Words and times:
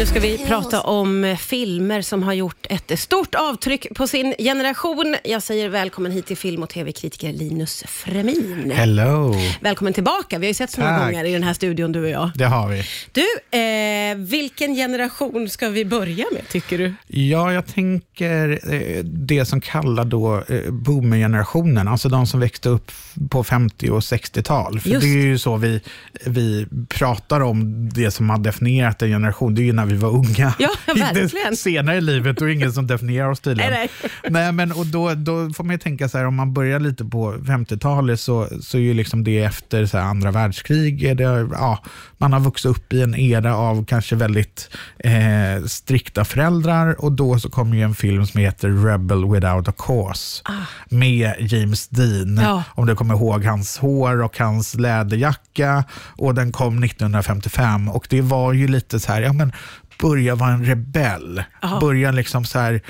Nu 0.00 0.06
ska 0.06 0.20
vi 0.20 0.38
prata 0.38 0.80
om 0.80 1.36
filmer 1.40 2.02
som 2.02 2.22
har 2.22 2.32
gjort 2.32 2.66
ett 2.70 2.98
stort 2.98 3.34
avtryck 3.34 3.94
på 3.94 4.06
sin 4.06 4.34
generation. 4.38 5.16
Jag 5.24 5.42
säger 5.42 5.68
välkommen 5.68 6.12
hit 6.12 6.26
till 6.26 6.36
film 6.36 6.62
och 6.62 6.68
tv-kritiker 6.68 7.32
Linus 7.32 7.84
Fremin. 7.86 8.72
Hello. 8.74 9.34
Välkommen 9.60 9.92
tillbaka. 9.92 10.38
Vi 10.38 10.46
har 10.46 10.48
ju 10.48 10.54
sett 10.54 10.70
så 10.70 10.80
många 10.80 10.98
Tack. 10.98 11.06
gånger 11.06 11.24
i 11.24 11.32
den 11.32 11.42
här 11.42 11.54
studion, 11.54 11.92
du 11.92 12.02
och 12.02 12.08
jag. 12.08 12.30
Det 12.34 12.44
har 12.44 12.68
vi. 12.68 12.84
Du, 13.12 13.58
eh, 13.58 14.16
vilken 14.16 14.74
generation 14.74 15.48
ska 15.48 15.68
vi 15.68 15.84
börja 15.84 16.24
med, 16.32 16.48
tycker 16.48 16.78
du? 16.78 16.94
Ja, 17.06 17.52
jag 17.52 17.66
tänker 17.66 18.60
eh, 18.72 19.04
det 19.04 19.44
som 19.44 19.60
kallar 19.60 20.04
då 20.04 20.42
eh, 20.48 20.70
boomergenerationen, 20.70 21.88
alltså 21.88 22.08
de 22.08 22.26
som 22.26 22.40
växte 22.40 22.68
upp 22.68 22.92
på 23.30 23.44
50 23.44 23.90
och 23.90 24.00
60-tal. 24.00 24.80
För 24.80 24.90
Just. 24.90 25.02
det 25.02 25.08
är 25.08 25.26
ju 25.26 25.38
så 25.38 25.56
vi, 25.56 25.80
vi 26.26 26.66
pratar 26.88 27.40
om 27.40 27.88
det 27.88 28.10
som 28.10 28.30
har 28.30 28.38
definierat 28.38 29.02
en 29.02 29.08
generation, 29.08 29.54
det 29.54 29.62
är 29.62 29.64
ju 29.64 29.72
när 29.72 29.89
vi 29.90 29.96
var 29.96 30.10
unga. 30.10 30.54
Ja. 30.58 30.70
Inte 30.94 31.56
senare 31.56 31.96
i 31.96 32.00
livet, 32.00 32.38
det 32.38 32.52
ingen 32.52 32.72
som 32.72 32.86
definierar 32.86 33.30
oss 33.30 33.40
tydligen. 33.40 33.72
Nej, 33.72 33.90
Nej, 34.28 34.52
men 34.52 34.72
och 34.72 34.86
då, 34.86 35.14
då 35.14 35.50
får 35.50 35.64
man 35.64 35.74
ju 35.74 35.78
tänka 35.78 36.08
så 36.08 36.18
här, 36.18 36.24
om 36.24 36.34
man 36.34 36.52
börjar 36.52 36.80
lite 36.80 37.04
på 37.04 37.32
50-talet 37.32 38.20
så, 38.20 38.48
så 38.62 38.76
är 38.76 38.82
ju 38.82 38.94
liksom 38.94 39.24
det 39.24 39.42
efter 39.42 39.86
så 39.86 39.98
här, 39.98 40.04
andra 40.04 40.30
världskrig, 40.30 41.02
är 41.04 41.14
det, 41.14 41.48
ja, 41.52 41.82
man 42.18 42.32
har 42.32 42.40
vuxit 42.40 42.70
upp 42.70 42.92
i 42.92 43.02
en 43.02 43.14
era 43.14 43.56
av 43.56 43.84
kanske 43.84 44.16
väldigt 44.16 44.70
eh, 44.98 45.64
strikta 45.66 46.24
föräldrar 46.24 47.04
och 47.04 47.12
då 47.12 47.38
så 47.38 47.50
kommer 47.50 47.76
ju 47.76 47.82
en 47.82 47.94
film 47.94 48.26
som 48.26 48.40
heter 48.40 48.84
Rebel 48.86 49.32
without 49.32 49.68
a 49.68 49.72
cause 49.78 50.42
med 50.88 51.34
James 51.38 51.88
Dean. 51.88 52.38
Ah. 52.38 52.42
Ja. 52.42 52.64
Om 52.74 52.86
du 52.86 52.96
kommer 52.96 53.14
ihåg 53.14 53.44
hans 53.44 53.78
hår 53.78 54.22
och 54.22 54.38
hans 54.38 54.74
läderjacka 54.74 55.84
och 56.16 56.34
den 56.34 56.52
kom 56.52 56.84
1955 56.84 57.88
och 57.88 58.06
det 58.10 58.20
var 58.20 58.52
ju 58.52 58.68
lite 58.68 59.00
så 59.00 59.12
här, 59.12 59.22
ja 59.22 59.32
men 59.32 59.52
börja 60.00 60.34
vara 60.34 60.50
en 60.50 60.64
rebell. 60.64 61.44
Aha. 61.62 61.80
Börja 61.80 62.10
liksom 62.10 62.44
så 62.44 62.58
här, 62.58 62.80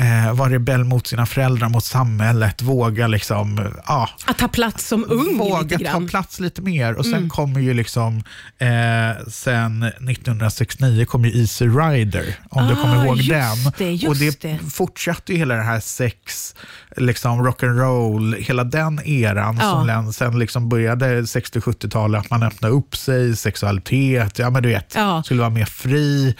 eh, 0.00 0.32
vara 0.34 0.50
rebell 0.52 0.84
mot 0.84 1.06
sina 1.06 1.26
föräldrar, 1.26 1.68
mot 1.68 1.84
samhället, 1.84 2.62
våga 2.62 3.06
liksom, 3.06 3.68
ja, 3.86 4.08
Att 4.26 4.38
ta 4.38 4.48
plats 4.48 4.88
som 4.88 5.04
ung 5.08 5.38
våga 5.38 5.78
ta. 5.78 5.84
Mm. 5.96 6.08
plats 6.08 6.40
lite 6.40 6.62
mer. 6.62 6.94
Och 6.94 7.06
sen 7.06 7.28
kommer 7.28 7.60
ju 7.60 7.74
liksom, 7.74 8.16
eh, 8.58 9.24
sen 9.28 9.82
1969 9.82 11.04
kom 11.04 11.24
ju 11.24 11.40
Easy 11.40 11.66
Rider, 11.66 12.34
om 12.50 12.66
du 12.66 12.72
Ah, 12.72 12.76
kommer 12.82 13.04
ihåg 13.04 13.18
den. 13.28 13.72
det, 13.78 14.08
och 14.08 14.16
det, 14.16 14.40
det. 14.42 14.58
fortsatte 14.70 15.32
ju 15.32 15.38
hela 15.38 15.54
det 15.54 15.62
här 15.62 15.80
sex, 15.80 16.54
liksom 16.96 17.46
rock'n'roll, 17.46 18.36
hela 18.36 18.64
den 18.64 19.00
eran 19.06 19.56
Ja. 19.60 19.70
som 19.70 19.86
sen 20.12 20.38
liksom 20.38 20.68
började 20.68 21.22
60-70-talet, 21.26 22.20
att 22.20 22.30
man 22.30 22.42
öppnade 22.42 22.74
upp 22.74 22.96
sig, 22.96 23.36
sexualitet, 23.36 24.38
ja 24.38 24.50
men 24.50 24.62
du 24.62 24.68
vet, 24.68 24.92
Ja. 24.94 25.22
skulle 25.22 25.40
vara 25.40 25.50
mer 25.50 25.64
fri. 25.64 26.34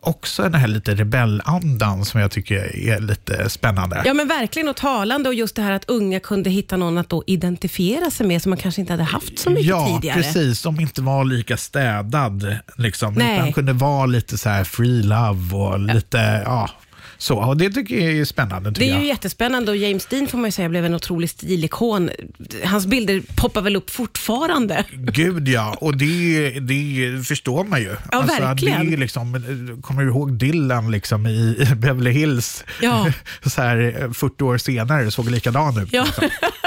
Också 0.00 0.42
den 0.42 0.54
här 0.54 0.68
lite 0.68 0.94
rebellandan 0.94 2.04
som 2.04 2.20
jag 2.20 2.30
tycker 2.30 2.76
är 2.76 3.00
lite 3.00 3.50
spännande. 3.50 4.02
Ja 4.04 4.14
men 4.14 4.28
verkligen 4.28 4.68
och 4.68 4.76
talande 4.76 5.28
och 5.28 5.34
just 5.34 5.56
det 5.56 5.62
här 5.62 5.72
att 5.72 5.84
unga 5.90 6.20
kunde 6.20 6.50
hitta 6.50 6.76
någon 6.76 6.98
att 6.98 7.08
då 7.08 7.24
identifiera 7.26 8.10
sig 8.10 8.26
med 8.26 8.42
som 8.42 8.50
man 8.50 8.56
kanske 8.56 8.80
inte 8.80 8.92
hade 8.92 9.02
haft 9.02 9.38
så 9.38 9.50
mycket 9.50 9.66
ja, 9.66 9.86
tidigare. 9.94 10.22
precis. 10.22 10.60
Som 10.60 10.80
inte 10.80 11.02
var 11.02 11.24
lika 11.24 11.56
städad. 11.56 12.56
Liksom, 12.76 13.14
Nej. 13.14 13.38
utan 13.38 13.52
kunde 13.52 13.72
vara 13.72 14.06
lite 14.06 14.38
så 14.38 14.48
här 14.48 14.64
free 14.64 15.02
love 15.02 15.56
och 15.56 15.78
lite, 15.80 16.42
ja, 16.44 16.70
så. 17.18 17.36
Och 17.38 17.56
det 17.56 17.70
tycker 17.70 18.00
jag 18.00 18.18
är 18.18 18.24
spännande. 18.24 18.70
Det 18.70 18.74
Tycker 18.74 18.86
är 18.86 18.94
ju 18.94 19.00
jag. 19.00 19.06
jättespännande 19.06 19.70
och 19.70 19.76
James 19.76 20.06
Dean 20.06 20.26
får 20.26 20.38
man 20.38 20.44
ju 20.48 20.52
säga 20.52 20.68
blev 20.68 20.84
en 20.84 20.94
otrolig 20.94 21.30
stilikon. 21.30 22.10
Hans 22.64 22.86
bilder 22.86 23.22
poppar 23.36 23.62
väl 23.62 23.76
upp 23.76 23.90
fortfarande. 23.90 24.84
Gud 24.92 25.48
ja, 25.48 25.76
och 25.80 25.96
det, 25.96 26.50
det 26.60 27.24
förstår 27.26 27.64
man 27.64 27.80
ju. 27.80 27.96
Ja, 28.12 28.20
verkligen. 28.20 28.80
Det 28.80 28.86
är 28.86 28.90
ju 28.90 28.96
liksom, 28.96 29.42
kommer 29.82 30.02
du 30.02 30.08
ihåg 30.08 30.32
Dylan 30.32 30.90
liksom 30.90 31.26
i, 31.26 31.66
i 31.70 31.74
Beverly 31.76 32.10
Hills? 32.10 32.64
Ja. 32.82 33.12
så 33.46 33.62
här, 33.62 34.10
40 34.14 34.44
år 34.44 34.58
senare 34.58 35.10
såg 35.10 35.30
likadan 35.30 35.82
ut. 35.82 35.88
Ja. 35.92 36.04
Liksom. 36.04 36.28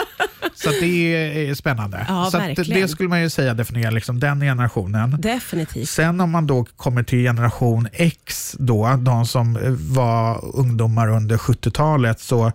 Så 0.64 0.70
det 0.70 1.50
är 1.50 1.54
spännande. 1.54 2.06
Ja, 2.08 2.30
så 2.32 2.38
det 2.64 2.88
skulle 2.88 3.10
man 3.10 3.22
ju 3.22 3.30
säga 3.30 3.54
definierar 3.54 3.92
liksom 3.92 4.20
den 4.20 4.40
generationen. 4.42 5.18
Definitivt. 5.22 5.90
Sen 5.90 6.22
om 6.22 6.32
man 6.32 6.48
då 6.48 6.66
kommer 6.76 7.04
till 7.04 7.20
generation 7.20 7.88
X, 7.94 8.56
då, 8.60 8.96
de 9.00 9.26
som 9.26 9.58
eh, 9.58 9.72
var 9.72 10.56
ungdomar 10.56 11.08
under 11.08 11.38
70-talet, 11.38 12.20
så 12.20 12.46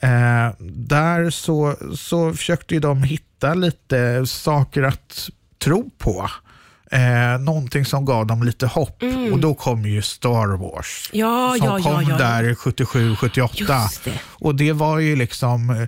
eh, 0.00 0.50
där 0.60 1.30
så, 1.30 1.76
så 1.96 2.32
försökte 2.32 2.78
de 2.78 3.02
hitta 3.02 3.54
lite 3.54 4.26
saker 4.26 4.82
att 4.82 5.28
tro 5.64 5.90
på. 5.98 6.30
Eh, 6.90 7.40
någonting 7.40 7.84
som 7.84 8.04
gav 8.04 8.26
dem 8.26 8.42
lite 8.42 8.66
hopp 8.66 9.02
och 9.32 9.38
då 9.38 9.54
kom 9.54 9.86
ju 9.86 10.02
Star 10.02 10.56
Wars. 10.56 11.10
Mm. 11.12 11.26
Ja, 11.26 11.56
som 11.58 11.66
ja, 11.66 11.80
kom 11.82 12.10
ja. 12.10 12.16
där 12.16 12.54
77, 12.54 13.16
78. 13.16 13.54
Just 13.58 14.04
det. 14.04 14.20
Och 14.24 14.54
det 14.54 14.72
var 14.72 14.98
ju 14.98 15.16
liksom 15.16 15.86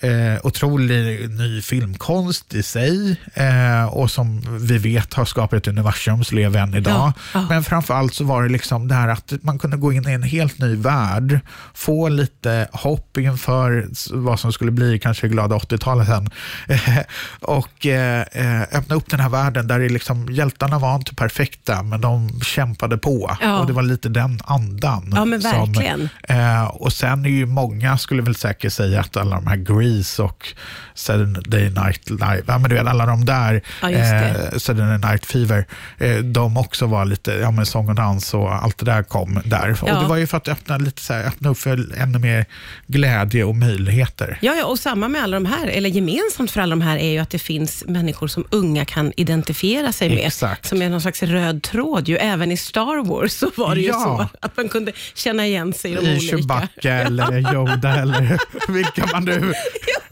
eh, 0.00 0.46
otrolig 0.46 1.30
ny 1.30 1.62
filmkonst 1.62 2.54
i 2.54 2.62
sig 2.62 3.16
eh, 3.34 3.84
och 3.84 4.10
som 4.10 4.58
vi 4.60 4.78
vet 4.78 5.14
har 5.14 5.24
skapat 5.24 5.56
ett 5.56 5.68
universum 5.68 6.24
som 6.24 6.36
lever 6.36 6.60
än 6.60 6.74
idag. 6.74 6.94
Ja, 6.94 7.12
ja. 7.34 7.46
Men 7.48 7.64
framförallt 7.64 8.14
så 8.14 8.24
var 8.24 8.42
det 8.42 8.48
liksom 8.48 8.88
det 8.88 8.94
här 8.94 9.08
att 9.08 9.32
man 9.42 9.58
kunde 9.58 9.76
gå 9.76 9.92
in 9.92 10.08
i 10.08 10.12
en 10.12 10.22
helt 10.22 10.58
ny 10.58 10.76
värld, 10.76 11.40
få 11.74 12.08
lite 12.08 12.68
hopp 12.72 13.18
inför 13.18 13.88
vad 14.12 14.40
som 14.40 14.52
skulle 14.52 14.70
bli 14.70 14.98
kanske 14.98 15.28
glada 15.28 15.56
80-talet 15.56 16.06
sen 16.06 16.30
och 17.40 17.86
eh, 17.86 18.22
eh, 18.32 18.62
öppna 18.62 18.96
upp 18.96 19.10
den 19.10 19.20
här 19.20 19.28
världen 19.28 19.66
där 19.66 19.78
det 19.78 19.88
liksom, 19.88 20.28
hjältarna 20.30 20.78
var 20.78 20.94
inte 20.96 21.14
perfekta 21.14 21.82
men 21.82 22.00
de 22.00 22.40
kämpade 22.40 22.98
på 22.98 23.36
Ja. 23.40 23.58
och 23.58 23.66
det 23.66 23.72
var 23.72 23.82
lite 23.82 24.08
den 24.08 24.40
andan. 24.44 25.12
Ja, 25.14 25.24
men 25.24 25.42
som, 25.42 25.50
verkligen. 25.72 26.08
Eh, 26.22 26.64
och 26.64 26.92
sen 26.92 27.24
är 27.24 27.30
ju 27.30 27.46
många, 27.46 27.98
skulle 27.98 28.22
väl 28.22 28.34
säkert 28.34 28.72
säga 28.72 29.00
att 29.00 29.16
alla 29.16 29.36
de 29.36 29.46
här 29.46 29.56
Grease 29.78 30.22
och 30.22 30.48
Saturday 30.94 31.70
Night 31.70 32.10
Live, 32.10 32.42
ja 32.46 32.58
men 32.58 32.70
du 32.70 32.76
vet 32.76 32.86
alla 32.86 33.06
de 33.06 33.24
där, 33.24 33.62
Ja, 33.82 33.90
eh, 33.90 34.50
Saturday 34.58 34.98
Night 34.98 35.26
Fever, 35.26 35.66
eh, 35.98 36.16
de 36.16 36.56
också 36.56 36.86
var 36.86 37.04
lite, 37.04 37.32
ja 37.32 37.50
men 37.50 37.66
sång 37.66 37.88
och 37.88 37.94
dans 37.94 38.34
och 38.34 38.54
allt 38.54 38.78
det 38.78 38.84
där 38.84 39.02
kom 39.02 39.40
där. 39.44 39.78
Ja. 39.86 39.94
Och 39.94 40.02
det 40.02 40.08
var 40.08 40.16
ju 40.16 40.26
för 40.26 40.36
att 40.36 40.48
öppna, 40.48 40.78
lite 40.78 41.02
så 41.02 41.12
här, 41.12 41.24
öppna 41.24 41.50
upp 41.50 41.58
för 41.58 41.98
ännu 41.98 42.18
mer 42.18 42.44
glädje 42.86 43.44
och 43.44 43.56
möjligheter. 43.56 44.38
Ja, 44.42 44.54
ja, 44.54 44.64
och 44.64 44.78
samma 44.78 45.08
med 45.08 45.22
alla 45.22 45.36
de 45.36 45.46
här, 45.46 45.66
eller 45.66 45.90
gemensamt 45.90 46.50
för 46.50 46.60
alla 46.60 46.70
de 46.70 46.80
här 46.80 46.96
är 46.96 47.10
ju 47.10 47.18
att 47.18 47.30
det 47.30 47.38
finns 47.38 47.84
människor 47.86 48.28
som 48.28 48.44
unga 48.50 48.84
kan 48.84 49.12
identifiera 49.16 49.92
sig 49.92 50.08
med. 50.08 50.26
Exakt. 50.26 50.66
Som 50.66 50.82
är 50.82 50.90
någon 50.90 51.00
slags 51.00 51.22
röd 51.22 51.62
tråd. 51.62 52.08
Ju. 52.08 52.16
Även 52.16 52.52
i 52.52 52.56
Star 52.56 53.04
Wars 53.04 53.32
så 53.32 53.50
var 53.56 53.74
det 53.74 53.80
ju 53.80 53.92
så 53.92 54.26
att 54.40 54.56
man 54.56 54.68
kunde 54.68 54.92
känna 55.14 55.46
igen 55.46 55.72
sig 55.72 55.92
i 55.92 55.94
de 55.94 56.00
I 56.00 56.10
olika. 56.16 56.36
Chewbacca 56.36 56.92
eller 57.06 57.54
Yoda 57.54 58.00
eller 58.00 58.38
vilka 58.72 59.06
man 59.12 59.24
nu, 59.24 59.52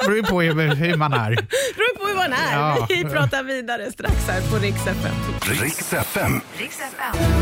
beror 0.06 0.16
ju 0.16 0.22
på 0.22 0.42
hur 0.42 0.74
hur 0.76 0.96
man 0.96 1.12
är. 1.12 1.36
Man 2.24 2.32
är. 2.32 2.52
Ja. 2.52 2.86
Vi 2.88 3.04
pratar 3.04 3.42
vidare 3.42 3.92
strax 3.92 4.14
här 4.28 4.40
på 4.50 4.58
Rix 4.58 4.86
FM. 4.86 5.14
Riks 5.62 5.92
FM. 5.92 6.40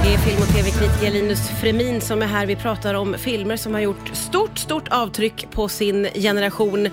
Det 0.02 0.14
är 0.14 0.18
film 0.18 0.42
och 0.42 0.48
tv-kritiker 0.48 1.10
Linus 1.10 1.48
Fremin 1.60 2.00
som 2.00 2.22
är 2.22 2.26
här. 2.26 2.46
Vi 2.46 2.56
pratar 2.56 2.94
om 2.94 3.14
filmer 3.18 3.56
som 3.56 3.74
har 3.74 3.80
gjort 3.80 4.10
stort, 4.12 4.58
stort 4.58 4.88
avtryck 4.88 5.46
på 5.50 5.68
sin 5.68 6.08
generation. 6.14 6.88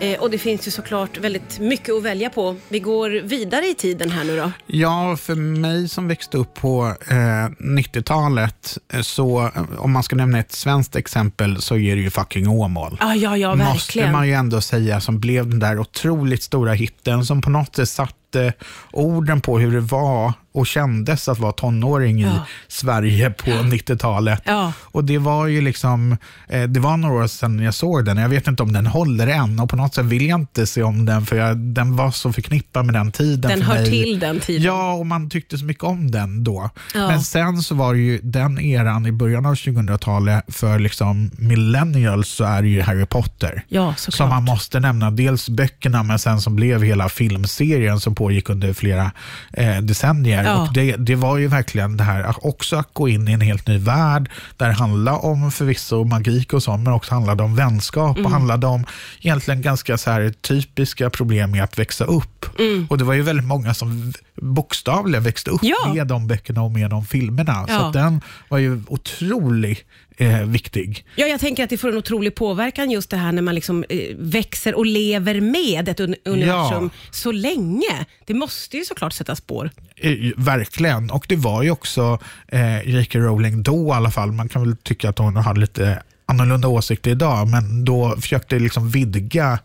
Eh, 0.00 0.20
och 0.20 0.30
det 0.30 0.38
finns 0.38 0.66
ju 0.66 0.70
såklart 0.70 1.18
väldigt 1.18 1.58
mycket 1.58 1.94
att 1.94 2.02
välja 2.02 2.30
på. 2.30 2.56
Vi 2.68 2.80
går 2.80 3.10
vidare 3.10 3.66
i 3.66 3.74
tiden 3.74 4.10
här 4.10 4.24
nu 4.24 4.36
då. 4.36 4.52
Ja, 4.66 5.16
för 5.16 5.34
mig 5.34 5.88
som 5.88 6.08
växte 6.08 6.36
upp 6.38 6.54
på 6.54 6.94
eh, 7.08 7.14
90-talet, 7.58 8.78
eh, 8.92 9.00
så 9.00 9.46
eh, 9.46 9.62
om 9.78 9.92
man 9.92 10.02
ska 10.02 10.16
nämna 10.16 10.38
ett 10.38 10.52
svenskt 10.52 10.96
exempel 10.96 11.62
så 11.62 11.76
är 11.76 11.96
det 11.96 12.02
ju 12.02 12.10
fucking 12.10 12.48
Åmål. 12.48 12.96
Ja, 13.00 13.14
ja, 13.14 13.36
ja, 13.36 13.54
Måste 13.54 13.72
verkligen. 13.72 14.12
man 14.12 14.28
ju 14.28 14.32
ändå 14.34 14.60
säga, 14.60 15.00
som 15.00 15.20
blev 15.20 15.48
den 15.48 15.58
där 15.58 15.78
otroligt 15.78 16.42
stora 16.42 16.72
hitten 16.72 17.26
som 17.32 17.40
på 17.40 17.50
något 17.50 17.76
sätt 17.76 17.88
satte 18.32 18.52
orden 18.92 19.40
på 19.40 19.58
hur 19.58 19.72
det 19.72 19.80
var 19.80 20.32
och 20.54 20.66
kändes 20.66 21.28
att 21.28 21.38
vara 21.38 21.52
tonåring 21.52 22.20
i 22.20 22.24
Ja. 22.24 22.46
Sverige 22.68 23.30
på 23.30 23.50
90-talet. 23.50 24.42
Ja. 24.44 24.72
Och 24.82 25.04
det 25.04 25.18
var 25.18 25.46
ju 25.46 25.60
liksom, 25.60 26.16
eh, 26.48 26.62
det 26.62 26.80
var 26.80 26.96
några 26.96 27.22
år 27.24 27.26
sedan 27.26 27.58
jag 27.58 27.74
såg 27.74 28.04
den. 28.04 28.16
Jag 28.16 28.28
vet 28.28 28.46
inte 28.48 28.62
om 28.62 28.72
den 28.72 28.86
håller 28.86 29.26
än 29.26 29.60
och 29.60 29.70
på 29.70 29.76
något 29.76 29.94
sätt 29.94 30.04
vill 30.04 30.26
jag 30.26 30.40
inte 30.40 30.66
se 30.66 30.82
om 30.82 31.04
den 31.06 31.26
för 31.26 31.36
jag, 31.36 31.56
den 31.58 31.96
var 31.96 32.10
så 32.10 32.32
förknippad 32.32 32.84
med 32.86 32.94
den 32.94 33.12
tiden 33.12 33.50
Den 33.50 33.62
hör 33.62 33.74
mig. 33.74 33.90
till 33.90 34.18
den 34.18 34.40
tiden. 34.40 34.62
Ja, 34.62 34.92
och 34.92 35.06
man 35.06 35.30
tyckte 35.30 35.58
så 35.58 35.64
mycket 35.64 35.84
om 35.84 36.10
den 36.10 36.44
då. 36.44 36.70
Ja. 36.94 37.06
Men 37.08 37.20
sen 37.22 37.62
så 37.62 37.74
var 37.74 37.94
det 37.94 38.00
ju 38.00 38.20
den 38.22 38.58
eran 38.60 39.06
i 39.06 39.12
början 39.12 39.46
av 39.46 39.54
2000-talet 39.54 40.44
för 40.48 40.78
liksom 40.78 41.30
millennials 41.38 42.28
så 42.28 42.44
är 42.44 42.62
det 42.62 42.68
ju 42.68 42.82
Harry 42.82 43.06
Potter. 43.06 43.64
Ja, 43.68 43.94
Som 43.96 44.12
såklart. 44.12 44.30
man 44.30 44.44
måste 44.44 44.80
nämna. 44.80 45.10
Dels 45.10 45.48
böckerna 45.48 46.02
men 46.02 46.18
sen 46.18 46.40
som 46.40 46.56
blev 46.56 46.82
hela 46.82 47.08
filmserien 47.08 48.00
som 48.00 48.14
pågick 48.22 48.48
under 48.50 48.72
flera 48.72 49.12
eh, 49.52 49.78
decennier. 49.78 50.44
Ja. 50.44 50.62
Och 50.62 50.72
det, 50.72 50.96
det 50.96 51.14
var 51.16 51.38
ju 51.38 51.46
verkligen 51.48 51.96
det 51.96 52.04
här 52.04 52.46
också 52.46 52.76
att 52.76 52.88
gå 52.94 53.08
in 53.08 53.28
i 53.28 53.32
en 53.32 53.40
helt 53.40 53.66
ny 53.66 53.78
värld 53.78 54.30
där 54.56 54.66
det 54.66 54.72
handlade 54.74 55.18
om 55.18 55.50
förvisso 55.52 56.04
magik 56.04 56.52
och 56.52 56.62
sånt, 56.62 56.84
men 56.84 56.92
också 56.92 57.14
handlade 57.14 57.42
om 57.42 57.56
vänskap 57.56 58.18
och 58.18 58.30
handlade 58.30 58.66
om 58.66 58.84
egentligen 59.20 59.62
ganska 59.62 59.98
så 59.98 60.10
här 60.10 60.30
typiska 60.40 61.10
problem 61.10 61.50
med 61.50 61.64
att 61.64 61.78
växa 61.78 62.04
upp. 62.04 62.46
Och 62.88 62.98
det 62.98 63.04
var 63.04 63.14
ju 63.14 63.22
väldigt 63.22 63.46
många 63.46 63.74
som 63.74 64.12
bokstavligen 64.42 65.22
växte 65.22 65.50
upp 65.50 65.60
Ja. 65.62 65.92
med 65.94 66.06
de 66.06 66.26
böckerna 66.26 66.62
och 66.62 66.70
med 66.72 66.90
de 66.90 67.04
filmerna. 67.06 67.66
Så 67.66 67.72
Ja. 67.72 67.86
att 67.86 67.92
den 67.92 68.20
var 68.48 68.58
ju 68.58 68.82
otroligt 68.88 69.84
eh, 70.22 70.42
viktig. 70.46 71.04
Ja, 71.16 71.26
jag 71.26 71.40
tänker 71.40 71.64
att 71.64 71.70
det 71.70 71.78
får 71.78 71.88
en 71.88 71.96
otrolig 71.96 72.34
påverkan 72.34 72.90
just 72.90 73.10
det 73.10 73.16
här 73.16 73.32
när 73.32 73.42
man 73.42 73.54
liksom, 73.54 73.84
eh, 73.88 73.98
växer 74.18 74.74
och 74.74 74.86
lever 74.86 75.40
med 75.40 75.88
ett 75.88 76.00
un- 76.00 76.16
universum 76.24 76.90
så 77.10 77.32
länge. 77.32 78.06
Det 78.26 78.34
måste 78.34 78.76
ju 78.76 78.84
såklart 78.84 79.12
sätta 79.12 79.36
spår. 79.36 79.70
Eh, 79.96 80.12
Verkligen. 80.36 81.10
Och 81.10 81.24
det 81.28 81.36
var 81.36 81.62
ju 81.62 81.70
också 81.70 82.18
eh, 82.48 82.88
J.K. 82.88 83.18
Rowling 83.18 83.62
då 83.62 83.88
i 83.88 83.90
alla 83.90 84.10
fall. 84.10 84.32
Man 84.32 84.48
kan 84.48 84.62
väl 84.62 84.76
tycka 84.76 85.08
att 85.08 85.18
hon 85.18 85.36
hade 85.36 85.60
lite 85.60 86.02
annorlunda 86.26 86.68
åsikter 86.68 87.10
idag, 87.10 87.48
men 87.48 87.84
då 87.84 88.16
försökte 88.20 88.58
liksom 88.58 88.90
vidga 88.90 89.58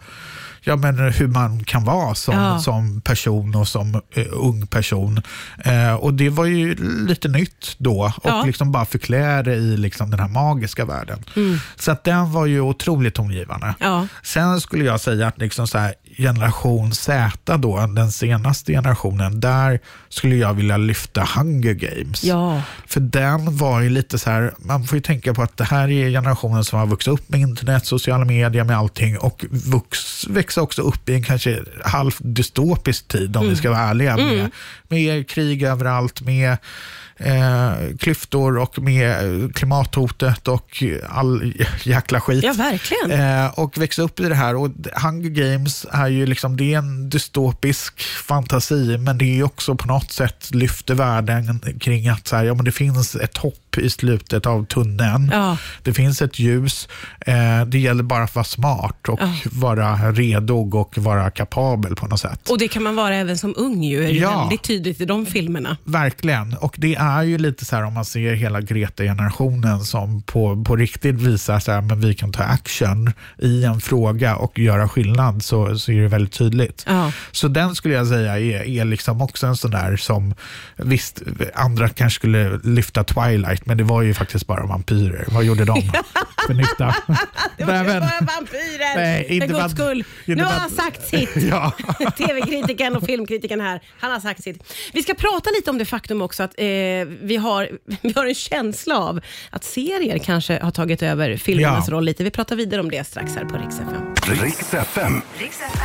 ja, 0.68 0.76
men 0.76 1.00
hur 1.00 1.28
man 1.28 1.64
kan 1.64 1.84
vara 1.84 2.16
som, 2.16 2.36
Ja. 2.36 2.60
som 2.60 3.02
person 3.02 3.56
och 3.56 3.68
som 3.68 4.02
eh, 4.16 4.26
ung 4.32 4.68
person. 4.68 5.22
Eh, 5.66 5.94
och 5.94 6.14
det 6.14 6.30
var 6.30 6.46
ju 6.46 6.76
lite 7.08 7.28
nytt 7.28 7.76
då 7.78 8.02
och 8.18 8.30
Ja. 8.30 8.44
liksom 8.46 8.72
bara 8.72 8.86
förklä 8.86 9.42
det 9.44 9.56
i 9.56 9.78
liksom 9.78 10.10
den 10.12 10.20
här 10.20 10.28
magiska 10.28 10.86
världen. 10.86 11.24
Så 11.76 11.92
att 11.92 12.04
den 12.04 12.32
var 12.32 12.46
ju 12.46 12.62
otroligt 12.62 13.16
tongivande. 13.16 13.76
Ja. 13.80 14.08
Sen 14.24 14.62
skulle 14.62 14.86
jag 14.86 15.00
säga 15.02 15.28
att 15.28 15.38
liksom 15.38 15.68
så 15.68 15.78
här, 15.78 15.94
generation 16.18 16.94
Z, 16.94 17.58
då, 17.58 17.78
den 17.88 18.12
senaste 18.12 18.72
generationen, 18.74 19.40
där 19.40 19.80
skulle 20.10 20.36
jag 20.36 20.54
vilja 20.54 20.78
lyfta 20.78 21.28
Hunger 21.36 21.74
Games. 21.74 22.24
Ja. 22.24 22.62
För 22.88 23.00
den 23.00 23.58
var 23.58 23.82
ju 23.82 23.90
lite 23.90 24.20
så 24.20 24.30
här, 24.30 24.54
man 24.60 24.84
får 24.88 24.96
ju 24.96 25.02
tänka 25.02 25.34
på 25.34 25.42
att 25.42 25.58
det 25.58 25.64
här 25.64 25.90
är 25.92 26.10
generationen 26.10 26.64
som 26.64 26.80
har 26.80 26.88
vuxit 26.88 27.14
upp 27.14 27.30
med 27.30 27.40
internet, 27.40 27.86
sociala 27.86 28.26
medier, 28.26 28.64
med 28.64 28.78
allting 28.78 29.18
och 29.18 29.46
vux, 29.52 30.28
växa 30.58 30.62
också 30.62 30.82
upp 30.82 31.10
i 31.10 31.14
en 31.14 31.24
kanske 31.24 31.60
halvt 31.86 32.18
dystopisk 32.20 33.08
tid 33.08 33.38
om 33.38 33.50
vi 33.50 33.56
ska 33.56 33.70
vara 33.70 33.90
ärliga. 33.90 34.18
Med, 34.18 34.52
med 34.90 35.28
krig 35.30 35.64
överallt, 35.64 36.22
med 36.22 36.58
eh, 37.18 37.74
klyftor 38.00 38.58
och 38.58 38.80
med 38.80 39.56
klimathotet 39.56 40.48
och 40.48 40.84
all 41.10 41.54
jäkla 41.84 42.22
skit. 42.22 42.44
Ja, 42.44 42.54
verkligen. 42.54 43.12
Eh, 43.12 43.60
och 43.60 43.78
växa 43.78 44.02
upp 44.02 44.20
i 44.20 44.30
det 44.30 44.36
här. 44.36 44.56
Och 44.56 44.70
Hunger 45.04 45.30
Games 45.30 45.86
är 45.92 46.08
ju 46.08 46.26
liksom, 46.26 46.58
det 46.58 46.74
är 46.74 46.78
en 46.78 47.10
dystopisk 47.10 48.02
fantasi, 48.02 48.98
men 48.98 49.18
det 49.18 49.40
är 49.40 49.44
också 49.44 49.76
på 49.76 49.88
något 49.88 50.12
sätt 50.12 50.50
lyfter 50.52 50.96
världen 50.96 51.60
kring 51.80 52.10
att 52.10 52.28
så 52.28 52.36
här, 52.36 52.46
ja, 52.46 52.54
men 52.54 52.66
det 52.66 52.72
finns 52.72 53.16
ett 53.16 53.38
hopp 53.38 53.67
i 53.82 53.90
slutet 53.90 54.46
av 54.46 54.66
tunneln. 54.66 55.30
Ja. 55.34 55.58
Det 55.84 55.94
finns 55.94 56.22
ett 56.22 56.40
ljus. 56.40 56.88
Eh, 57.20 57.66
det 57.68 57.80
gäller 57.80 58.04
bara 58.04 58.24
att 58.24 58.36
vara 58.36 58.46
smart 58.46 59.08
och 59.10 59.20
Ja. 59.22 59.34
vara 59.52 60.12
redo 60.12 60.54
och 60.78 60.98
vara 60.98 61.30
kapabel 61.30 61.96
på 61.96 62.08
något 62.08 62.20
sätt. 62.20 62.50
Och 62.50 62.58
det 62.60 62.68
kan 62.68 62.84
man 62.84 62.96
vara 62.96 63.16
även 63.16 63.38
som 63.38 63.54
ung 63.58 63.84
ju, 63.84 64.04
är 64.04 64.10
Ja. 64.12 64.40
väldigt 64.42 64.64
tydligt 64.64 65.02
i 65.02 65.06
de 65.06 65.26
filmerna. 65.26 65.78
Verkligen. 65.84 66.54
Och 66.54 66.76
det 66.78 66.96
är 66.96 67.24
ju 67.24 67.38
lite 67.38 67.66
så 67.66 67.76
här 67.76 67.84
om 67.84 67.94
man 67.94 68.06
ser 68.06 68.34
hela 68.34 68.62
Greta-generationen 68.62 69.80
som 69.86 70.22
på, 70.22 70.64
på 70.64 70.76
riktigt 70.76 71.16
visar 71.16 71.60
så 71.60 71.72
här, 71.72 71.82
men 71.82 72.00
vi 72.02 72.14
kan 72.16 72.32
ta 72.32 72.44
action 72.44 73.12
i 73.38 73.64
en 73.64 73.82
fråga 73.82 74.36
och 74.36 74.60
göra 74.60 74.90
skillnad 74.90 75.44
så, 75.44 75.78
så 75.78 75.92
är 75.92 76.02
det 76.02 76.08
väldigt 76.08 76.34
tydligt. 76.34 76.84
Ja. 76.88 77.12
Så 77.32 77.48
den 77.48 77.76
skulle 77.76 77.94
jag 77.94 78.08
säga 78.08 78.40
är, 78.40 78.64
är 78.68 78.86
liksom 78.86 79.22
också 79.22 79.48
en 79.48 79.56
sån 79.56 79.72
där 79.72 79.98
som, 79.98 80.34
visst, 80.76 81.22
andra 81.56 81.90
kanske 81.90 82.16
skulle 82.20 82.60
lyfta 82.64 83.04
Twilight, 83.04 83.66
men 83.68 83.78
det 83.78 83.84
var 83.84 84.02
ju 84.02 84.14
faktiskt 84.14 84.48
bara 84.48 84.66
vampyrer. 84.66 85.26
Vad 85.32 85.44
gjorde 85.44 85.66
de 85.66 85.82
för 86.48 86.54
nytta? 86.54 86.96
Det 87.58 87.64
var 87.66 87.74
Nej, 87.74 87.84
men- 87.84 88.00
bara 88.00 88.36
vampyrer! 88.36 88.96
Nej, 88.96 89.26
inte 89.30 89.48
för 89.48 89.54
guds 89.62 89.74
skull. 89.74 89.98
inte 90.26 90.36
Nu 90.42 90.44
har 90.44 90.52
han 90.60 90.70
sagt 90.70 91.08
sitt. 91.08 91.30
Ja. 91.36 91.72
TV-kritiken 92.18 92.96
och 92.96 93.04
filmkritiken 93.04 93.62
här, 93.62 93.82
han 94.00 94.12
har 94.12 94.20
sagt 94.20 94.44
sitt. 94.44 94.74
Vi 94.94 95.04
ska 95.04 95.14
prata 95.14 95.50
lite 95.50 95.70
om 95.70 95.78
det 95.78 95.86
faktum 95.86 96.22
också 96.22 96.44
att 96.44 96.52
eh, 96.58 96.66
vi, 97.22 97.38
har, 97.42 97.70
vi 98.02 98.14
har 98.16 98.26
en 98.26 98.36
känsla 98.36 98.98
av 98.98 99.20
att 99.50 99.64
serier 99.64 100.18
kanske 100.18 100.60
har 100.64 100.72
tagit 100.72 101.04
över 101.04 101.38
filmernas 101.38 101.88
Ja. 101.88 101.94
roll 101.94 102.06
lite. 102.06 102.24
Vi 102.24 102.32
pratar 102.32 102.56
vidare 102.56 102.82
om 102.82 102.92
det 102.92 103.08
strax 103.08 103.36
här 103.36 103.46
på 103.46 103.58
Rix 103.58 103.76
FM. 103.80 104.42
Riks 104.42 104.74
FM. 104.74 105.22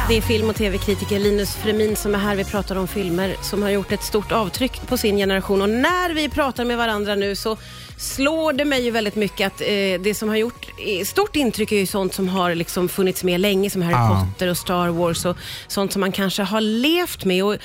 Det 0.08 0.16
är 0.16 0.20
film 0.20 0.48
och 0.50 0.56
tv-kritiker 0.56 1.18
Linus 1.18 1.56
Fremin 1.56 1.96
som 1.96 2.14
är 2.14 2.18
här. 2.18 2.36
Vi 2.36 2.44
pratar 2.44 2.76
om 2.76 2.88
filmer 2.88 3.36
som 3.42 3.62
har 3.62 3.70
gjort 3.70 3.92
ett 3.92 4.02
stort 4.02 4.32
avtryck 4.32 4.86
på 4.86 4.96
sin 4.96 5.16
generation. 5.16 5.62
Och 5.62 5.70
när 5.70 6.14
vi 6.14 6.28
pratar 6.28 6.64
med 6.64 6.76
varandra 6.78 7.14
nu 7.14 7.36
så 7.36 7.56
slår 7.96 8.52
det 8.52 8.64
mig 8.64 8.84
ju 8.84 8.90
väldigt 8.90 9.16
mycket 9.16 9.46
att 9.46 9.60
eh, 9.60 10.00
det 10.00 10.16
som 10.16 10.28
har 10.28 10.36
gjort 10.36 10.66
eh, 10.86 11.04
stort 11.04 11.36
intryck 11.36 11.72
är 11.72 11.76
ju 11.76 11.86
sånt 11.86 12.14
som 12.14 12.28
har 12.28 12.54
liksom 12.54 12.88
funnits 12.88 13.24
med 13.24 13.40
länge, 13.40 13.70
som 13.70 13.82
Harry 13.82 13.94
Ja. 13.94 14.26
Potter 14.32 14.48
och 14.48 14.58
Star 14.58 14.88
Wars 14.88 15.24
och 15.24 15.36
sånt 15.68 15.92
som 15.92 16.00
man 16.00 16.12
kanske 16.12 16.42
har 16.42 16.60
levt 16.60 17.24
med. 17.24 17.44
Och 17.44 17.56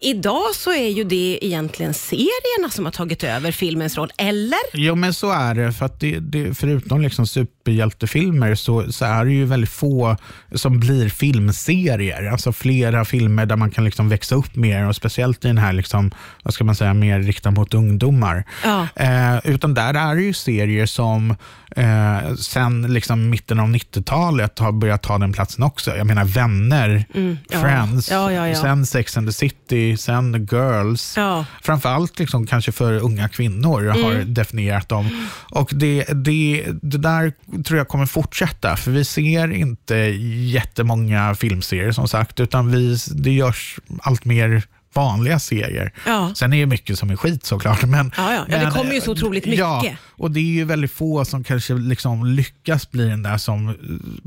Idag 0.00 0.54
så 0.54 0.72
är 0.72 0.88
ju 0.88 1.04
det 1.04 1.38
egentligen 1.42 1.94
serierna 1.94 2.70
som 2.70 2.84
har 2.84 2.92
tagit 2.92 3.24
över 3.24 3.52
filmens 3.52 3.96
roll, 3.96 4.10
eller? 4.18 4.58
Jo, 4.72 4.94
men 4.94 5.14
så 5.14 5.30
är 5.32 5.54
det. 5.54 5.72
För 5.72 5.86
att 5.86 6.00
det, 6.00 6.18
det, 6.18 6.54
förutom 6.54 7.00
liksom 7.00 7.26
superhjältefilmer 7.26 8.54
så, 8.54 8.92
så 8.92 9.04
är 9.04 9.24
det 9.24 9.32
ju 9.32 9.44
väldigt 9.44 9.70
få 9.70 10.16
som 10.54 10.80
blir 10.80 11.08
filmserier. 11.08 12.30
Alltså 12.32 12.52
flera 12.52 13.04
filmer 13.04 13.46
där 13.46 13.56
man 13.56 13.70
kan 13.70 13.84
liksom 13.84 14.08
växa 14.08 14.34
upp 14.34 14.56
mer 14.56 14.88
och 14.88 14.96
speciellt 14.96 15.44
i 15.44 15.48
den 15.48 15.58
här, 15.58 15.72
liksom, 15.72 16.10
vad 16.42 16.54
ska 16.54 16.64
man 16.64 16.74
säga, 16.74 16.94
mer 16.94 17.20
riktad 17.20 17.50
mot 17.50 17.74
ungdomar. 17.74 18.44
Ja. 18.64 18.88
Eh, 18.96 19.38
utan 19.44 19.74
där 19.74 19.94
är 19.94 20.14
det 20.14 20.22
ju 20.22 20.32
serier 20.32 20.86
som 20.86 21.36
eh, 21.76 22.34
sen 22.34 22.92
liksom 22.94 23.30
mitten 23.30 23.60
av 23.60 23.68
90-talet 23.68 24.58
har 24.58 24.72
börjat 24.72 25.02
ta 25.02 25.18
den 25.18 25.32
platsen 25.32 25.62
också. 25.64 25.96
Jag 25.96 26.06
menar 26.06 26.24
Vänner, 26.24 27.04
Mm, 27.14 27.38
ja. 27.48 27.60
Friends, 27.60 28.10
Ja, 28.10 28.54
sen 28.54 28.86
Sex 28.86 29.16
and 29.16 29.28
the 29.28 29.32
City, 29.32 29.83
sen 29.96 30.48
Girls. 30.52 31.14
Ja. 31.16 31.44
Framförallt 31.62 32.18
liksom 32.18 32.46
kanske 32.46 32.72
för 32.72 32.92
unga 32.92 33.28
kvinnor 33.28 33.86
har 34.02 34.12
Mm. 34.14 34.34
definierat 34.34 34.88
dem. 34.88 35.08
Och 35.50 35.70
det, 35.72 36.04
det, 36.04 36.64
det 36.82 36.98
där 36.98 37.32
tror 37.64 37.78
jag 37.78 37.88
kommer 37.88 38.06
fortsätta, 38.06 38.76
för 38.76 38.90
vi 38.90 39.04
ser 39.04 39.52
inte 39.52 39.94
jättemånga 40.54 41.34
filmserier 41.34 41.92
som 41.92 42.08
sagt, 42.08 42.40
utan 42.40 42.70
vi, 42.72 42.96
det 43.14 43.32
görs 43.32 43.78
allt 44.02 44.24
mer 44.24 44.62
vanliga 44.94 45.38
serier. 45.38 45.92
Ja. 46.06 46.32
Sen 46.36 46.52
är 46.52 46.60
det 46.60 46.66
mycket 46.66 46.98
som 46.98 47.10
är 47.10 47.16
skit 47.16 47.44
såklart. 47.44 47.82
Men, 47.82 48.12
Ja, 48.16 48.32
ja. 48.34 48.44
Ja, 48.48 48.64
det 48.64 48.70
kommer 48.70 48.92
ju 48.94 49.00
så 49.00 49.12
otroligt 49.12 49.44
mycket. 49.44 49.58
Ja, 49.58 49.84
och 50.16 50.30
det 50.30 50.40
är 50.40 50.52
ju 50.52 50.64
väldigt 50.64 50.90
få 50.92 51.24
som 51.24 51.44
kanske 51.44 51.74
liksom 51.74 52.26
lyckas 52.26 52.90
bli 52.90 53.08
den 53.08 53.22
där 53.22 53.38
som 53.38 53.68
eh, 53.68 53.74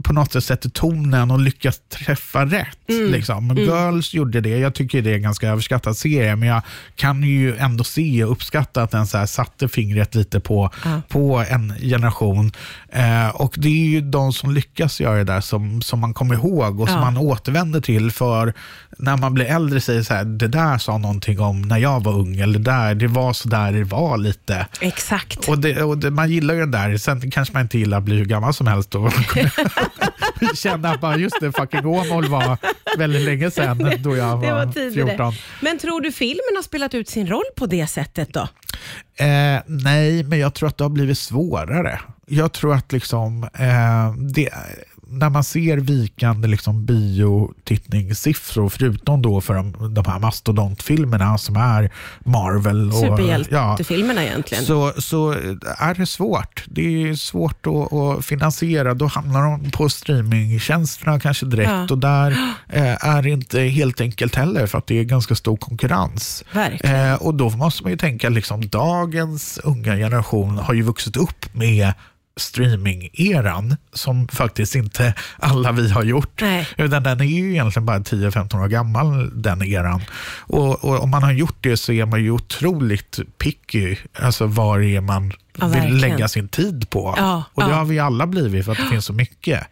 på 0.03 0.13
något 0.13 0.31
sätt 0.33 0.43
sätter 0.43 0.69
tonen 0.69 1.31
och 1.31 1.39
lyckas 1.39 1.81
träffa 1.89 2.45
rätt. 2.45 2.89
Mm. 2.89 3.11
Liksom. 3.11 3.57
Girls 3.57 4.13
gjorde 4.13 4.41
det. 4.41 4.57
Jag 4.57 4.73
tycker 4.75 5.01
det 5.01 5.11
är 5.11 5.15
en 5.15 5.21
ganska 5.21 5.49
överskattad 5.49 5.97
serie, 5.97 6.35
men 6.35 6.49
jag 6.49 6.61
kan 6.95 7.23
ju 7.23 7.57
ändå 7.57 7.83
se 7.83 8.23
och 8.23 8.31
uppskatta 8.31 8.83
att 8.83 8.91
den 8.91 9.07
så 9.07 9.17
här 9.17 9.25
satte 9.25 9.67
fingret 9.67 10.15
lite 10.15 10.39
på, 10.39 10.71
Ja. 10.85 11.01
på 11.09 11.45
en 11.49 11.73
generation. 11.81 12.51
Eh, 12.89 13.27
och 13.29 13.53
det 13.57 13.67
är 13.69 13.85
ju 13.87 14.01
de 14.01 14.33
som 14.33 14.51
lyckas 14.53 14.99
göra 15.01 15.17
det 15.17 15.23
där 15.23 15.41
som, 15.41 15.81
som 15.81 15.99
man 15.99 16.13
kommer 16.13 16.35
ihåg 16.35 16.79
och 16.79 16.87
som 16.87 16.97
Ja. 16.97 17.01
man 17.11 17.17
återvänder 17.17 17.81
till 17.81 18.11
för 18.11 18.53
när 18.97 19.17
man 19.17 19.33
blir 19.33 19.45
äldre 19.45 19.81
säger 19.81 20.03
så 20.03 20.13
här, 20.13 20.23
det 20.23 20.47
där 20.47 20.77
sa 20.77 20.97
någonting 20.97 21.39
om 21.39 21.61
när 21.61 21.77
jag 21.77 22.03
var 22.03 22.13
ung, 22.13 22.35
eller 22.35 22.59
det 22.59 22.71
där, 22.71 22.95
det 22.95 23.07
var 23.07 23.33
så 23.33 23.49
där 23.49 23.71
det 23.71 23.83
var 23.83 24.17
lite. 24.17 24.67
Exakt. 24.81 25.49
Och, 25.49 25.59
det, 25.59 25.83
och 25.89 26.13
man 26.13 26.29
gillar 26.29 26.53
ju 26.53 26.59
den 26.59 26.71
där, 26.71 26.97
sen 26.97 27.31
kanske 27.31 27.53
man 27.53 27.61
inte 27.61 27.77
gillar 27.77 27.97
att 27.97 28.03
bli 28.03 28.15
hur 28.17 28.25
gammal 28.25 28.53
som 28.53 28.67
helst 28.67 28.95
och 28.95 29.13
känna 30.55 30.89
att 30.89 31.01
bara, 31.01 31.17
just 31.17 31.39
det, 31.41 31.51
fucking 31.51 31.85
Åmål 31.85 32.27
var 32.27 32.57
väldigt 32.97 33.21
länge 33.21 33.51
sedan 33.51 33.91
då 33.99 34.17
jag 34.17 34.37
var, 34.37 34.51
var 34.51 34.73
tidigare. 34.73 35.09
14. 35.09 35.33
Men 35.61 35.77
tror 35.77 36.01
du 36.01 36.11
filmen 36.11 36.55
har 36.55 36.63
spelat 36.63 36.93
ut 36.93 37.09
sin 37.09 37.27
roll 37.27 37.43
på 37.55 37.65
det 37.65 37.87
sättet 37.87 38.33
då? 38.33 38.47
Eh, 39.25 39.61
nej, 39.65 40.23
men 40.23 40.39
jag 40.39 40.53
tror 40.53 40.69
att 40.69 40.77
det 40.77 40.83
har 40.83 40.89
blivit 40.89 41.17
svårare. 41.17 41.99
Jag 42.25 42.51
tror 42.51 42.75
att 42.75 42.91
liksom, 42.91 43.43
eh, 43.43 44.13
det, 44.33 44.49
när 45.09 45.29
man 45.29 45.43
ser 45.43 45.77
vikande 45.77 46.47
liksom 46.47 46.85
biotittningssiffror, 46.85 48.69
förutom 48.69 49.21
då 49.21 49.41
för 49.41 49.53
de, 49.53 49.93
de 49.93 50.05
här 50.05 50.19
mastodontfilmerna 50.19 51.37
som 51.37 51.55
är 51.55 51.91
Marvel. 52.25 52.87
Och, 52.87 52.93
Superhjältefilmerna 52.93 54.23
egentligen. 54.23 54.65
så, 54.65 54.93
så 54.97 55.31
är 55.77 55.93
det 55.93 56.05
svårt. 56.05 56.63
Det 56.67 57.09
är 57.09 57.15
svårt 57.15 57.67
att, 57.67 57.93
att 57.93 58.25
finansiera. 58.25 58.93
Då 58.93 59.05
hamnar 59.05 59.41
de 59.41 59.71
på 59.71 59.89
streamingtjänsterna 59.89 61.19
kanske 61.19 61.45
direkt 61.45 61.67
Ja. 61.69 61.87
och 61.91 61.97
där 61.97 62.31
eh, 62.69 63.05
är 63.07 63.21
det 63.21 63.29
inte 63.29 63.61
helt 63.61 64.01
enkelt 64.01 64.35
heller 64.35 64.67
för 64.67 64.77
att 64.77 64.87
det 64.87 64.99
är 64.99 65.03
ganska 65.03 65.35
stor 65.35 65.57
konkurrens. 65.57 66.43
Eh, 66.81 67.13
och 67.13 67.35
då 67.35 67.49
måste 67.49 67.83
man 67.83 67.91
ju 67.91 67.97
tänka 67.97 68.29
liksom 68.29 68.67
dagens 68.67 69.59
unga 69.63 69.95
generation 69.95 70.57
har 70.57 70.73
ju 70.73 70.81
vuxit 70.81 71.17
upp 71.17 71.53
med 71.53 71.93
streaming-eran 72.37 73.75
som 73.93 74.27
faktiskt 74.27 74.75
inte 74.75 75.13
alla 75.39 75.71
vi 75.71 75.89
har 75.89 76.03
gjort. 76.03 76.41
Nej. 76.41 76.67
Utan 76.77 77.03
den 77.03 77.21
är 77.21 77.25
ju 77.25 77.51
egentligen 77.51 77.85
bara 77.85 77.99
10-15 77.99 78.63
år 78.63 78.67
gammal, 78.67 79.41
den 79.41 79.63
eran. 79.63 80.01
Och, 80.39 80.85
och 80.85 81.03
om 81.03 81.09
man 81.09 81.23
har 81.23 81.31
gjort 81.31 81.57
det 81.61 81.77
så 81.77 81.91
är 81.91 82.05
man 82.05 82.23
ju 82.23 82.31
otroligt 82.31 83.19
picky, 83.37 83.95
alltså 84.19 84.47
det 84.47 84.95
är 84.95 85.01
man 85.01 85.33
Ja, 85.59 85.67
vill 85.67 85.97
lägga 85.97 86.27
sin 86.27 86.47
tid 86.47 86.89
på. 86.89 87.13
Ja, 87.17 87.43
och 87.53 87.63
det 87.63 87.69
ja. 87.69 87.75
har 87.75 87.85
vi 87.85 87.99
alla 87.99 88.27
blivit 88.27 88.65
för 88.65 88.71
att 88.71 88.77
det 88.77 88.89
finns 88.89 89.05
så 89.05 89.13
mycket. 89.13 89.67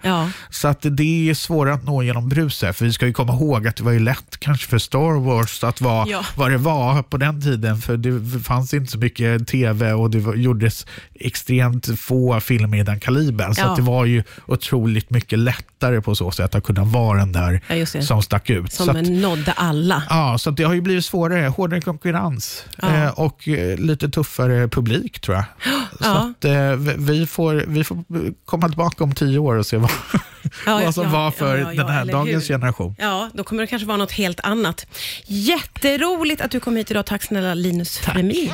Så 0.49 0.67
att 0.67 0.79
det 0.81 1.29
är 1.29 1.33
svårare 1.33 1.73
att 1.73 1.83
nå 1.83 2.03
genom 2.03 2.29
bruset. 2.29 2.75
För 2.75 2.85
vi 2.85 2.93
ska 2.93 3.05
ju 3.05 3.13
komma 3.13 3.33
ihåg 3.33 3.67
att 3.67 3.75
det 3.75 3.83
var 3.83 3.91
ju 3.91 3.99
lätt 3.99 4.39
kanske 4.39 4.67
för 4.67 4.77
Star 4.77 5.19
Wars 5.19 5.63
att 5.63 5.81
vara 5.81 6.25
vad 6.35 6.51
det 6.51 6.57
var 6.57 7.03
på 7.03 7.17
den 7.17 7.41
tiden. 7.41 7.77
För 7.77 7.97
det 7.97 8.39
fanns 8.39 8.73
inte 8.73 8.91
så 8.91 8.97
mycket 8.97 9.47
tv 9.47 9.93
och 9.93 10.11
det 10.11 10.37
gjordes 10.39 10.85
extremt 11.13 11.99
få 11.99 12.39
filmer 12.39 12.77
i 12.77 12.83
den 12.83 12.99
kalibern. 12.99 13.55
Så 13.55 13.75
det 13.75 13.81
var 13.81 14.05
ju 14.05 14.23
otroligt 14.47 15.09
mycket 15.09 15.39
lättare 15.39 16.01
på 16.01 16.15
så 16.15 16.31
sätt 16.31 16.55
att 16.55 16.63
kunna 16.63 16.83
vara 16.83 17.19
den 17.19 17.31
där 17.31 18.01
som 18.01 18.21
stack 18.21 18.49
ut. 18.49 18.73
Som 18.73 18.85
så 18.85 18.91
att, 18.91 19.07
nådde 19.07 19.51
alla. 19.51 20.03
Ja, 20.09 20.37
så 20.37 20.51
det 20.51 20.63
har 20.63 20.73
ju 20.73 20.81
blivit 20.81 21.05
svårare, 21.05 21.47
hårdare 21.47 21.81
konkurrens 21.81 22.65
eh, 22.83 23.19
och 23.19 23.47
eh, 23.47 23.77
lite 23.77 24.09
tuffare 24.09 24.67
publik 24.67 25.19
tror 25.19 25.37
jag. 25.37 25.45
Så 26.00 26.05
att, 26.05 26.46
eh, 26.46 26.75
vi- 26.98 27.25
får, 27.27 27.63
vi 27.67 27.84
får 27.84 27.98
komma 28.46 28.67
tillbaka 28.67 29.03
om 29.03 29.13
tio 29.15 29.39
år 29.39 29.55
och 29.55 29.65
se 29.65 29.77
vad, 29.77 29.91
Ja, 30.65 30.79
vad 30.86 30.94
som 30.96 31.03
ja, 31.03 31.10
var 31.10 31.32
för 31.32 31.58
ja, 31.58 31.70
den 31.84 31.88
här 31.89 32.05
dagens 32.05 32.44
hur? 32.50 32.53
generation. 32.55 32.96
Ja, 32.98 33.29
då 33.34 33.44
kommer 33.44 33.62
det 33.63 33.67
kanske 33.67 33.88
vara 33.88 33.98
något 33.98 34.12
helt 34.12 34.39
annat. 34.39 34.86
Jätteroligt 35.25 36.41
att 36.41 36.51
du 36.51 36.60
kom 36.60 36.75
hit 36.75 36.91
idag. 36.91 37.05
Tack 37.05 37.24
snälla 37.24 37.53
Linus 37.53 37.98
Fremin. 37.98 38.51